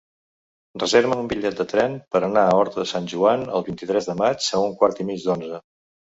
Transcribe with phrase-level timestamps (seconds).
[0.83, 4.19] Reserva'm un bitllet de tren per anar a Horta de Sant Joan el vint-i-tres de
[4.25, 5.63] maig a un quart i mig d'onze.